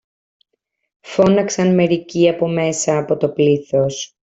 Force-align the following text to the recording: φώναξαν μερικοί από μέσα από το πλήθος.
φώναξαν 0.99 1.73
μερικοί 1.73 2.29
από 2.29 2.47
μέσα 2.47 2.97
από 2.97 3.17
το 3.17 3.29
πλήθος. 3.31 4.13